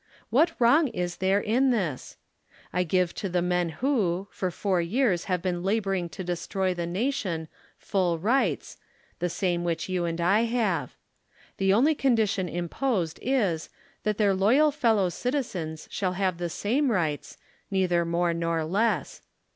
"What 0.31 0.53
wrong 0.57 0.87
is 0.87 1.17
there 1.17 1.39
in 1.39 1.69
this? 1.69 2.17
I 2.73 2.81
give 2.81 3.13
to 3.13 3.29
the 3.29 3.39
men 3.43 3.69
who, 3.69 4.27
for 4.31 4.49
four 4.49 4.81
years 4.81 5.25
have 5.25 5.43
been 5.43 5.61
laboring 5.61 6.09
to 6.09 6.23
destroy 6.23 6.73
the 6.73 6.87
nation 6.87 7.47
full 7.77 8.17
rights 8.17 8.77
ŌĆö 8.77 9.19
the 9.19 9.29
same 9.29 9.63
which 9.63 9.89
you 9.89 10.05
and 10.05 10.19
I 10.19 10.45
have. 10.45 10.95
The 11.57 11.71
only 11.73 11.93
condition 11.93 12.49
imposed, 12.49 13.19
is, 13.21 13.69
that 14.01 14.17
th^ir 14.17 14.35
loyal 14.35 14.71
fellow 14.71 15.09
citizens 15.09 15.87
shall 15.91 16.13
have 16.13 16.39
the 16.39 16.49
same 16.49 16.89
rights, 16.91 17.37
neither 17.69 18.03
more 18.03 18.33
nor 18.33 18.65
less. 18.65 19.21